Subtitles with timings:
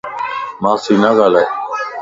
[0.63, 1.47] مانسين نه ڳالھائي